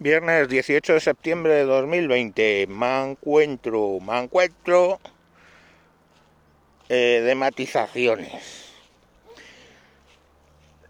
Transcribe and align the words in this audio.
Viernes 0.00 0.48
18 0.48 0.94
de 0.94 1.00
septiembre 1.00 1.54
de 1.54 1.62
2020. 1.62 2.66
Me 2.66 3.10
encuentro, 3.10 4.00
me 4.00 4.18
encuentro 4.18 4.98
eh, 6.88 7.22
de 7.24 7.34
matizaciones. 7.36 8.72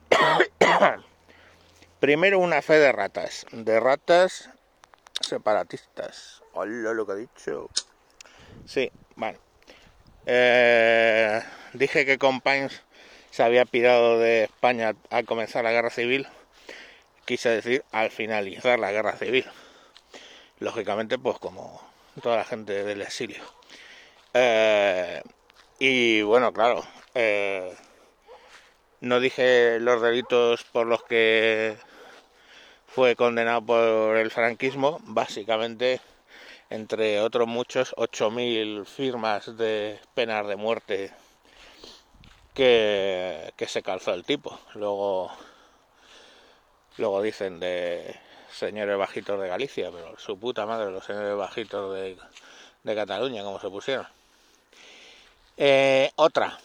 Primero 2.01 2.39
una 2.39 2.63
fe 2.63 2.79
de 2.79 2.93
ratas, 2.93 3.45
de 3.53 3.79
ratas 3.79 4.49
separatistas. 5.21 6.43
Hola 6.55 6.95
lo 6.95 7.07
que 7.07 7.13
he 7.13 7.17
dicho. 7.17 7.69
Sí, 8.65 8.91
bueno. 9.17 9.39
Eh, 10.25 11.43
dije 11.75 12.07
que 12.07 12.17
Compañes 12.17 12.83
se 13.31 13.43
había 13.43 13.67
pirado 13.67 14.19
de 14.19 14.45
España 14.45 14.95
al 15.11 15.27
comenzar 15.27 15.63
la 15.63 15.73
guerra 15.73 15.91
civil 15.91 16.27
quise 17.25 17.49
decir 17.49 17.85
al 17.93 18.11
finalizar 18.11 18.79
la 18.79 18.93
guerra 18.93 19.17
civil. 19.17 19.45
Lógicamente, 20.59 21.19
pues 21.19 21.39
como 21.39 21.81
toda 22.23 22.37
la 22.39 22.45
gente 22.45 22.85
del 22.85 23.03
exilio. 23.03 23.43
Eh, 24.35 25.23
y 25.79 26.23
bueno, 26.23 26.53
claro, 26.53 26.85
eh, 27.15 27.75
no 29.01 29.21
dije 29.21 29.79
los 29.81 30.01
delitos 30.03 30.65
por 30.65 30.87
los 30.87 31.03
que 31.05 31.77
fue 32.87 33.17
condenado 33.17 33.63
por 33.63 34.17
el 34.17 34.31
franquismo, 34.31 35.01
básicamente, 35.05 36.01
entre 36.71 37.21
otros 37.21 37.49
muchos, 37.49 37.95
8.000 37.97 38.87
firmas 38.87 39.57
de 39.57 39.99
penas 40.15 40.47
de 40.47 40.57
muerte 40.57 41.11
que, 42.55 43.53
que 43.57 43.69
se 43.69 43.83
calzó 43.83 44.15
el 44.15 44.25
tipo. 44.25 44.59
Luego 44.75 45.33
Luego 46.97 47.23
dicen 47.23 47.59
de 47.59 48.15
señores 48.53 48.97
bajitos 48.97 49.41
de 49.41 49.49
Galicia, 49.49 49.91
pero 49.91 50.17
su 50.19 50.39
puta 50.39 50.65
madre, 50.65 50.91
los 50.91 51.05
señores 51.05 51.37
bajitos 51.37 51.93
de, 51.95 52.17
Cataluña, 52.95 53.43
como 53.43 53.59
se 53.59 53.69
pusieron. 53.69 54.07
Eh, 55.57 56.13
otra. 56.17 56.59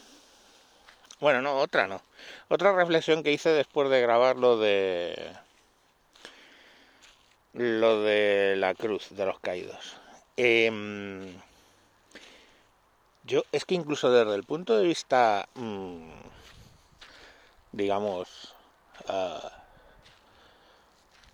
Bueno, 1.20 1.42
no, 1.42 1.56
otra 1.58 1.88
no. 1.88 2.02
Otra 2.48 2.74
reflexión 2.74 3.24
que 3.24 3.32
hice 3.32 3.50
después 3.50 3.90
de 3.90 4.02
grabar 4.02 4.38
lo 4.38 4.58
de. 4.58 5.36
Lo 7.54 8.02
de 8.04 8.56
la 8.58 8.76
cruz 8.76 9.08
de 9.10 9.26
los 9.26 9.40
caídos. 9.40 9.98
Em, 10.38 11.34
yo, 13.24 13.44
es 13.52 13.66
que 13.66 13.76
incluso 13.76 14.12
desde 14.12 14.36
el 14.36 14.44
punto 14.44 14.78
de 14.78 14.86
vista. 14.86 15.50
Mm, 15.56 16.12
digamos. 17.72 18.54
Ah, 19.08 19.59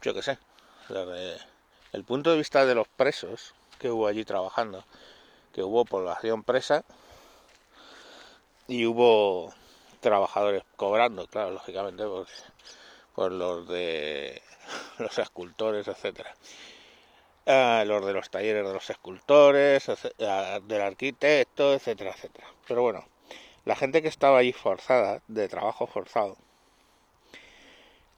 yo 0.05 0.13
qué 0.13 0.21
sé, 0.21 0.37
desde 0.87 1.37
el 1.91 2.03
punto 2.03 2.29
de 2.29 2.37
vista 2.37 2.63
de 2.63 2.75
los 2.75 2.87
presos 2.87 3.55
que 3.79 3.89
hubo 3.89 4.05
allí 4.05 4.23
trabajando, 4.23 4.85
que 5.51 5.63
hubo 5.63 5.83
población 5.83 6.43
presa 6.43 6.85
y 8.67 8.85
hubo 8.85 9.51
trabajadores 10.01 10.61
cobrando, 10.75 11.25
claro, 11.25 11.49
lógicamente, 11.49 12.03
por 13.15 13.31
los 13.31 13.67
de 13.67 14.43
los 14.99 15.17
escultores, 15.17 15.87
etcétera. 15.87 16.35
Ah, 17.47 17.83
los 17.87 18.05
de 18.05 18.13
los 18.13 18.29
talleres 18.29 18.63
de 18.63 18.73
los 18.73 18.87
escultores, 18.91 19.89
ah, 20.19 20.59
del 20.61 20.81
arquitecto, 20.81 21.73
etcétera, 21.73 22.11
etcétera. 22.11 22.47
Pero 22.67 22.83
bueno, 22.83 23.07
la 23.65 23.75
gente 23.75 24.03
que 24.03 24.07
estaba 24.07 24.37
allí 24.37 24.53
forzada, 24.53 25.23
de 25.27 25.47
trabajo 25.47 25.87
forzado, 25.87 26.37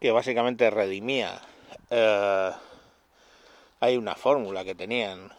que 0.02 0.12
básicamente 0.12 0.70
redimía 0.70 1.42
eh, 1.90 2.52
hay 3.80 3.98
una 3.98 4.16
fórmula 4.16 4.64
que 4.64 4.76
tenían. 4.76 5.32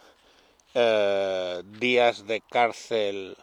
Eh, 0.75 1.63
días 1.79 2.27
de 2.27 2.41
cárcel 2.41 3.35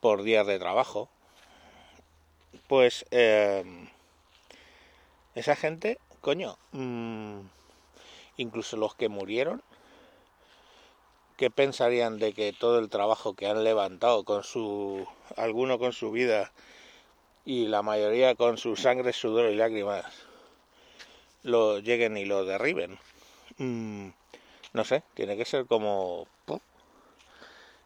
por 0.00 0.22
días 0.22 0.46
de 0.46 0.58
trabajo, 0.58 1.08
pues 2.66 3.06
eh, 3.10 3.64
esa 5.34 5.56
gente, 5.56 5.98
coño, 6.20 6.58
mm, 6.72 7.40
incluso 8.36 8.76
los 8.76 8.94
que 8.94 9.08
murieron, 9.08 9.62
¿qué 11.38 11.50
pensarían 11.50 12.18
de 12.18 12.34
que 12.34 12.52
todo 12.52 12.78
el 12.78 12.90
trabajo 12.90 13.34
que 13.34 13.46
han 13.46 13.64
levantado 13.64 14.24
con 14.24 14.44
su, 14.44 15.06
alguno 15.36 15.78
con 15.78 15.94
su 15.94 16.10
vida 16.10 16.52
y 17.46 17.66
la 17.68 17.82
mayoría 17.82 18.34
con 18.34 18.58
su 18.58 18.76
sangre, 18.76 19.14
sudor 19.14 19.50
y 19.50 19.56
lágrimas, 19.56 20.04
lo 21.42 21.78
lleguen 21.78 22.16
y 22.16 22.24
lo 22.24 22.44
derriben. 22.44 22.98
Mm, 23.58 24.08
no 24.72 24.84
sé, 24.84 25.02
tiene 25.14 25.36
que 25.36 25.44
ser 25.44 25.66
como... 25.66 26.26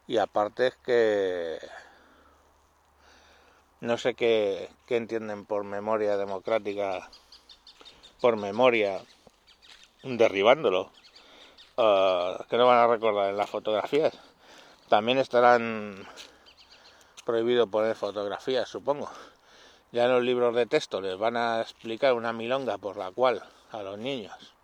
Y 0.07 0.17
aparte 0.17 0.67
es 0.67 0.75
que... 0.77 1.59
No 3.79 3.97
sé 3.97 4.15
qué, 4.15 4.69
entienden 4.89 5.45
por 5.45 5.63
memoria 5.63 6.17
democrática, 6.17 7.09
por 8.19 8.37
memoria, 8.37 9.01
derribándolo. 10.03 10.91
Uh, 11.75 12.43
que 12.49 12.57
no 12.57 12.65
van 12.65 12.79
a 12.79 12.87
recordar 12.87 13.29
en 13.29 13.37
las 13.37 13.49
fotografías. 13.49 14.17
También 14.89 15.19
estarán 15.19 16.07
prohibido 17.23 17.67
poner 17.67 17.95
fotografías, 17.95 18.67
supongo. 18.67 19.11
Ya 19.91 20.05
en 20.05 20.11
los 20.11 20.23
libros 20.23 20.53
de 20.55 20.65
texto 20.65 21.01
les 21.01 21.17
van 21.17 21.37
a 21.37 21.61
explicar 21.61 22.13
una 22.13 22.33
milonga 22.33 22.77
por 22.77 22.97
la 22.97 23.11
cual 23.11 23.43
a 23.71 23.83
los 23.83 23.97
niños 23.97 24.57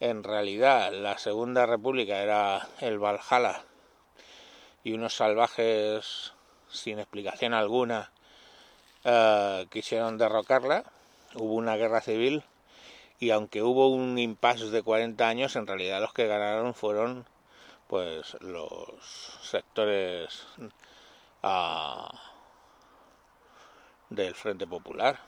en 0.00 0.22
realidad 0.22 0.92
la 0.92 1.16
Segunda 1.16 1.66
República 1.66 2.18
era 2.18 2.68
el 2.80 2.98
Valhalla 2.98 3.64
y 4.82 4.92
unos 4.92 5.14
salvajes 5.14 6.34
sin 6.68 6.98
explicación 6.98 7.54
alguna 7.54 8.12
eh, 9.04 9.66
quisieron 9.70 10.18
derrocarla. 10.18 10.84
Hubo 11.34 11.54
una 11.54 11.76
guerra 11.76 12.00
civil 12.00 12.44
y 13.18 13.30
aunque 13.30 13.62
hubo 13.62 13.88
un 13.88 14.18
impasse 14.18 14.70
de 14.70 14.82
40 14.82 15.26
años, 15.26 15.56
en 15.56 15.66
realidad 15.66 16.00
los 16.00 16.12
que 16.12 16.26
ganaron 16.26 16.74
fueron 16.74 17.24
pues 17.86 18.36
los 18.40 19.38
sectores 19.42 20.46
uh, 21.42 22.14
del 24.10 24.34
Frente 24.34 24.66
Popular. 24.66 25.20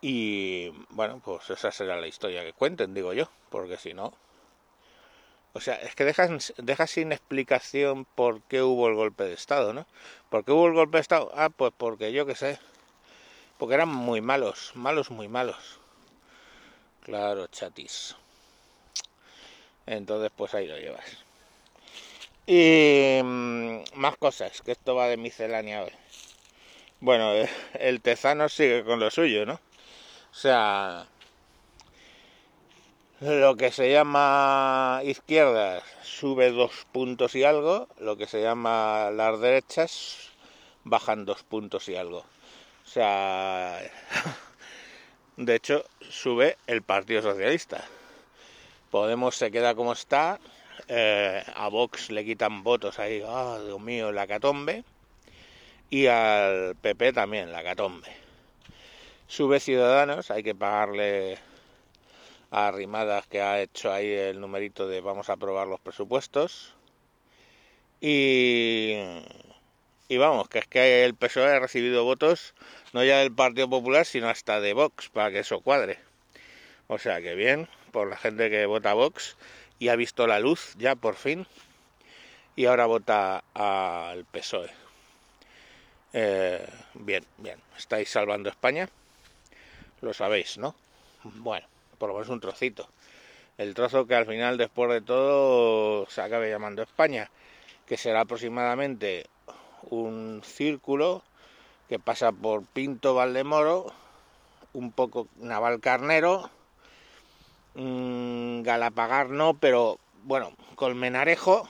Y 0.00 0.68
bueno, 0.90 1.20
pues 1.24 1.48
esa 1.50 1.70
será 1.70 1.96
la 2.00 2.06
historia 2.06 2.44
que 2.44 2.52
cuenten, 2.52 2.92
digo 2.94 3.12
yo, 3.12 3.30
porque 3.50 3.78
si 3.78 3.94
no... 3.94 4.12
O 5.54 5.60
sea, 5.60 5.76
es 5.76 5.94
que 5.94 6.04
dejas, 6.04 6.52
dejas 6.56 6.90
sin 6.90 7.12
explicación 7.12 8.04
por 8.04 8.42
qué 8.42 8.60
hubo 8.60 8.88
el 8.88 8.96
golpe 8.96 9.24
de 9.24 9.34
Estado, 9.34 9.72
¿no? 9.72 9.86
¿Por 10.28 10.44
qué 10.44 10.50
hubo 10.52 10.66
el 10.66 10.74
golpe 10.74 10.98
de 10.98 11.02
Estado? 11.02 11.30
Ah, 11.34 11.48
pues 11.48 11.72
porque 11.76 12.12
yo 12.12 12.26
qué 12.26 12.34
sé. 12.34 12.58
Porque 13.56 13.76
eran 13.76 13.88
muy 13.88 14.20
malos, 14.20 14.72
malos, 14.74 15.10
muy 15.10 15.28
malos. 15.28 15.78
Claro, 17.02 17.46
chatis. 17.46 18.16
Entonces, 19.86 20.32
pues 20.36 20.54
ahí 20.54 20.66
lo 20.66 20.76
llevas. 20.76 21.23
Y 22.46 23.20
mm, 23.22 23.78
más 23.94 24.16
cosas, 24.18 24.60
que 24.62 24.72
esto 24.72 24.94
va 24.94 25.08
de 25.08 25.16
miscelánea 25.16 25.84
hoy. 25.84 25.92
Bueno, 27.00 27.32
el 27.74 28.00
Tezano 28.00 28.48
sigue 28.48 28.84
con 28.84 29.00
lo 29.00 29.10
suyo, 29.10 29.46
¿no? 29.46 29.54
O 29.54 30.34
sea, 30.34 31.06
lo 33.20 33.56
que 33.56 33.70
se 33.70 33.90
llama 33.90 35.00
izquierda 35.04 35.82
sube 36.02 36.50
dos 36.50 36.86
puntos 36.92 37.34
y 37.34 37.44
algo, 37.44 37.88
lo 37.98 38.16
que 38.16 38.26
se 38.26 38.42
llama 38.42 39.10
las 39.10 39.40
derechas 39.40 40.30
bajan 40.84 41.24
dos 41.24 41.42
puntos 41.42 41.88
y 41.88 41.96
algo. 41.96 42.18
O 42.18 42.86
sea, 42.86 43.80
de 45.36 45.54
hecho, 45.54 45.84
sube 46.00 46.58
el 46.66 46.82
Partido 46.82 47.22
Socialista. 47.22 47.84
Podemos 48.90 49.36
se 49.36 49.50
queda 49.50 49.74
como 49.74 49.92
está, 49.92 50.38
eh, 50.88 51.42
a 51.54 51.68
Vox 51.68 52.10
le 52.10 52.24
quitan 52.24 52.62
votos 52.62 52.98
ahí, 52.98 53.22
ah, 53.26 53.58
Dios 53.64 53.80
mío, 53.80 54.12
la 54.12 54.26
catombe 54.26 54.84
y 55.90 56.06
al 56.06 56.76
PP 56.76 57.12
también, 57.12 57.52
la 57.52 57.62
catombe. 57.62 58.08
Sube 59.26 59.60
Ciudadanos, 59.60 60.30
hay 60.30 60.42
que 60.42 60.54
pagarle 60.54 61.38
a 62.50 62.70
Rimadas 62.70 63.26
que 63.26 63.40
ha 63.40 63.60
hecho 63.60 63.92
ahí 63.92 64.12
el 64.12 64.40
numerito 64.40 64.86
de 64.86 65.00
vamos 65.00 65.30
a 65.30 65.34
aprobar 65.34 65.66
los 65.66 65.80
presupuestos. 65.80 66.74
Y, 68.00 68.96
y 70.08 70.16
vamos, 70.18 70.48
que 70.48 70.58
es 70.58 70.66
que 70.66 71.04
el 71.04 71.14
PSOE 71.14 71.56
ha 71.56 71.58
recibido 71.58 72.04
votos 72.04 72.54
no 72.92 73.02
ya 73.02 73.18
del 73.18 73.32
Partido 73.32 73.68
Popular, 73.68 74.06
sino 74.06 74.28
hasta 74.28 74.60
de 74.60 74.72
Vox, 74.72 75.08
para 75.08 75.30
que 75.30 75.40
eso 75.40 75.60
cuadre. 75.60 75.98
O 76.86 76.98
sea 76.98 77.20
que 77.20 77.34
bien, 77.34 77.68
por 77.90 78.08
la 78.08 78.16
gente 78.16 78.50
que 78.50 78.66
vota 78.66 78.94
Vox 78.94 79.36
y 79.78 79.88
ha 79.88 79.96
visto 79.96 80.26
la 80.26 80.40
luz 80.40 80.74
ya 80.78 80.94
por 80.94 81.16
fin, 81.16 81.46
y 82.56 82.66
ahora 82.66 82.86
vota 82.86 83.44
al 83.54 84.24
PSOE. 84.24 84.70
Eh, 86.12 86.66
bien, 86.94 87.24
bien. 87.38 87.58
¿Estáis 87.76 88.08
salvando 88.08 88.48
España? 88.48 88.88
Lo 90.00 90.14
sabéis, 90.14 90.58
¿no? 90.58 90.74
bueno, 91.24 91.66
por 91.98 92.08
lo 92.08 92.14
menos 92.14 92.28
un 92.28 92.40
trocito. 92.40 92.88
El 93.56 93.74
trozo 93.74 94.06
que 94.06 94.14
al 94.14 94.26
final, 94.26 94.58
después 94.58 94.90
de 94.90 95.00
todo, 95.00 96.06
se 96.10 96.20
acabe 96.20 96.50
llamando 96.50 96.82
España, 96.82 97.30
que 97.86 97.96
será 97.96 98.22
aproximadamente 98.22 99.26
un 99.90 100.42
círculo 100.44 101.22
que 101.88 101.98
pasa 101.98 102.32
por 102.32 102.64
Pinto 102.64 103.14
Valdemoro, 103.14 103.92
un 104.72 104.90
poco 104.90 105.28
Naval 105.36 105.80
Carnero, 105.80 106.50
mmm, 107.74 108.62
Galapagar 108.62 109.30
no, 109.30 109.54
pero 109.54 109.98
bueno, 110.24 110.52
Colmenarejo, 110.76 111.68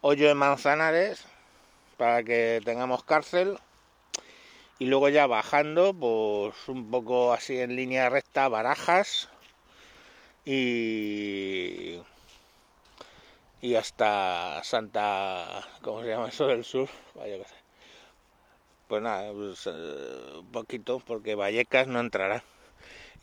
Hoyo 0.00 0.28
de 0.28 0.34
Manzanares, 0.34 1.24
para 1.96 2.22
que 2.22 2.60
tengamos 2.64 3.04
cárcel, 3.04 3.58
y 4.78 4.86
luego 4.86 5.08
ya 5.08 5.26
bajando, 5.26 5.94
pues 5.94 6.54
un 6.68 6.90
poco 6.90 7.32
así 7.32 7.58
en 7.58 7.76
línea 7.76 8.08
recta, 8.10 8.48
Barajas, 8.48 9.28
y 10.44 12.00
y 13.62 13.76
hasta 13.76 14.62
Santa 14.62 15.66
¿cómo 15.80 16.02
se 16.02 16.08
llama 16.08 16.28
eso 16.28 16.46
del 16.46 16.64
sur? 16.64 16.88
Vaya. 17.14 17.38
Pues 18.88 19.00
nada, 19.02 19.32
pues, 19.32 19.66
eh, 19.66 20.38
un 20.40 20.52
poquito 20.52 21.00
porque 21.00 21.34
Vallecas 21.34 21.86
no 21.86 22.00
entrará. 22.00 22.44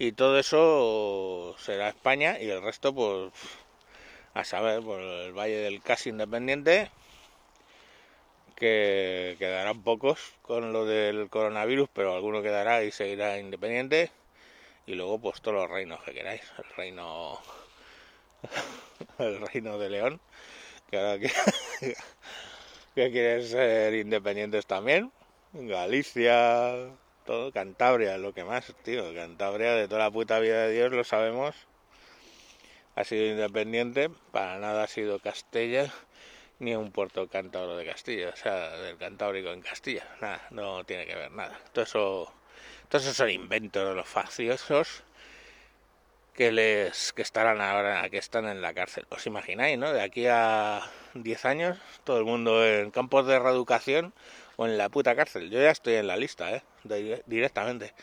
Y 0.03 0.13
todo 0.13 0.39
eso 0.39 1.56
será 1.59 1.89
España 1.89 2.39
y 2.39 2.50
el 2.50 2.63
resto 2.63 2.92
pues 2.92 3.31
a 4.33 4.44
saber 4.44 4.81
por 4.81 5.00
el 5.00 5.31
Valle 5.31 5.57
del 5.57 5.80
Casi 5.83 6.09
Independiente 6.09 6.89
que 8.56 9.36
quedarán 9.38 9.83
pocos 9.83 10.19
con 10.42 10.74
lo 10.74 10.86
del 10.86 11.30
coronavirus, 11.30 11.88
pero 11.94 12.15
alguno 12.15 12.42
quedará 12.42 12.83
y 12.83 12.89
seguirá 12.89 13.38
independiente. 13.38 14.09
Y 14.88 14.95
luego 14.95 15.19
pues 15.19 15.39
todos 15.39 15.57
los 15.57 15.69
reinos 15.69 16.01
que 16.01 16.13
queráis, 16.13 16.42
el 16.57 16.75
reino 16.75 17.39
el 19.19 19.39
reino 19.39 19.77
de 19.77 19.89
León, 19.92 20.19
que 20.89 20.97
ahora 20.97 21.19
que, 21.19 21.31
quieren 23.12 23.47
ser 23.47 23.94
independientes 23.94 24.65
también, 24.65 25.12
Galicia, 25.54 26.89
Cantabria, 27.54 28.18
lo 28.18 28.33
que 28.33 28.44
más, 28.44 28.74
tío, 28.83 29.13
Cantabria 29.13 29.74
de 29.74 29.88
toda 29.88 30.01
la 30.01 30.12
puta 30.12 30.39
vida 30.39 30.68
de 30.68 30.74
Dios 30.74 30.92
lo 30.92 31.04
sabemos, 31.04 31.56
ha 32.95 33.04
sido 33.04 33.25
independiente, 33.25 34.10
para 34.31 34.60
nada 34.60 34.83
ha 34.83 34.88
sido 34.88 35.19
Castella, 35.19 35.92
ni 36.60 36.75
un 36.75 36.92
puerto 36.92 37.28
cántabro 37.28 37.78
de 37.78 37.86
Castilla, 37.86 38.30
o 38.30 38.36
sea, 38.36 38.78
del 38.78 38.98
Cantábrico 38.98 39.50
en 39.51 39.62
Castilla, 39.62 40.06
nada, 40.22 40.45
no 40.51 40.83
tiene 40.83 41.06
que 41.06 41.16
ver 41.16 41.31
nada, 41.31 41.60
todo 41.74 41.83
eso, 41.83 42.33
todo 42.89 43.01
eso 43.01 43.13
son 43.13 43.30
inventos 43.30 43.88
de 43.88 43.95
los 43.95 44.07
facciosos 44.07 45.04
que 46.33 46.51
les 46.51 47.13
que 47.13 47.22
estarán 47.22 47.62
ahora 47.62 48.10
que 48.10 48.18
están 48.18 48.48
en 48.48 48.62
la 48.62 48.74
cárcel. 48.74 49.06
¿Os 49.10 49.25
imagináis, 49.28 49.78
no? 49.78 49.92
De 49.92 50.01
aquí 50.01 50.28
a 50.28 50.81
10 51.13 51.45
años 51.45 51.78
todo 52.04 52.19
el 52.19 52.25
mundo 52.25 52.66
en 52.66 52.89
campos 52.92 53.28
de 53.28 53.38
reeducación 53.38 54.13
en 54.65 54.77
la 54.77 54.89
puta 54.89 55.15
cárcel. 55.15 55.49
Yo 55.49 55.59
ya 55.59 55.71
estoy 55.71 55.95
en 55.95 56.07
la 56.07 56.17
lista, 56.17 56.51
¿eh? 56.55 56.63
directamente. 57.25 57.93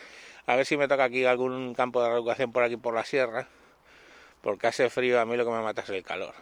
A 0.47 0.57
ver 0.57 0.67
si 0.67 0.77
me 0.77 0.89
toca 0.89 1.05
aquí 1.05 1.25
algún 1.25 1.75
campo 1.75 2.03
de 2.03 2.09
reeducación 2.09 2.53
por 2.53 2.63
aquí 2.63 2.77
por 2.77 2.95
la 2.95 3.05
sierra, 3.05 3.49
porque 4.41 4.67
hace 4.67 4.89
frío 4.91 5.21
a 5.21 5.27
mí 5.27 5.37
lo 5.37 5.45
que 5.45 5.51
me 5.51 5.63
mata 5.63 5.83
es 5.83 5.89
el 5.91 6.03
calor. 6.03 6.35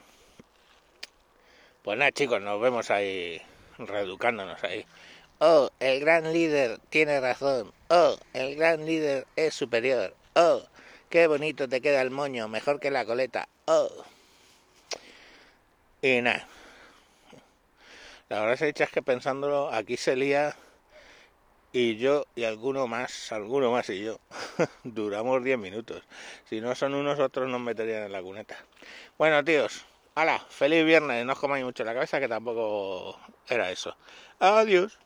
Pues 1.83 1.99
nada, 1.99 2.13
chicos, 2.13 2.41
nos 2.41 2.61
vemos 2.61 2.91
ahí 2.91 3.41
reeducándonos 3.79 4.63
ahí. 4.65 4.85
Oh, 5.39 5.71
el 5.81 6.01
gran 6.01 6.33
líder 6.33 6.79
tiene 6.89 7.21
razón. 7.21 7.73
Oh, 7.89 8.17
el 8.33 8.57
gran 8.57 8.87
líder 8.87 9.27
es 9.37 9.55
superior. 9.55 10.15
Oh, 10.35 10.63
Qué 11.09 11.29
bonito 11.29 11.69
te 11.69 11.81
queda 11.81 12.03
el 12.03 12.11
moño, 12.11 12.49
mejor 12.49 12.81
que 12.81 12.91
la 12.91 13.05
coleta. 13.05 13.49
Oh. 13.67 13.89
Y 16.03 16.21
nada. 16.21 16.49
La 18.29 18.41
verdad 18.41 18.61
es 18.61 18.91
que 18.91 19.03
pensándolo, 19.03 19.73
aquí 19.73 19.97
se 19.97 20.17
lía 20.17 20.57
y 21.73 21.97
yo 21.97 22.25
y 22.35 22.43
alguno 22.43 22.89
más, 22.89 23.31
alguno 23.31 23.71
más 23.71 23.89
y 23.91 24.03
yo, 24.03 24.19
duramos 24.83 25.45
10 25.45 25.59
minutos. 25.59 26.03
Si 26.45 26.61
no 26.61 26.75
son 26.75 26.95
unos, 26.95 27.21
otros 27.21 27.49
nos 27.49 27.61
meterían 27.61 28.03
en 28.05 28.13
la 28.13 28.23
cuneta. 28.23 28.57
Bueno, 29.17 29.45
tíos, 29.45 29.85
hala, 30.17 30.41
feliz 30.49 30.85
viernes, 30.85 31.25
no 31.25 31.35
os 31.35 31.39
comáis 31.39 31.65
mucho 31.65 31.85
la 31.85 31.95
cabeza, 31.95 32.19
que 32.19 32.29
tampoco 32.29 33.17
era 33.49 33.71
eso. 33.71 33.97
Adiós. 34.41 34.99